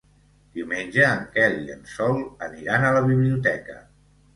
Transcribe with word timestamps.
Diumenge 0.55 1.03
en 1.11 1.21
Quel 1.37 1.59
i 1.67 1.75
en 1.75 1.85
Sol 1.95 2.19
aniran 2.51 2.91
a 2.91 2.99
la 3.01 3.09
biblioteca. 3.15 3.83